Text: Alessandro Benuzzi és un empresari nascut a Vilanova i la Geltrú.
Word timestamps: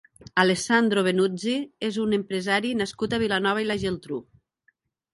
Alessandro 0.43 1.03
Benuzzi 1.07 1.53
és 1.89 2.01
un 2.05 2.19
empresari 2.21 2.75
nascut 2.83 3.17
a 3.19 3.23
Vilanova 3.27 3.67
i 3.67 3.71
la 3.71 3.81
Geltrú. 3.89 4.23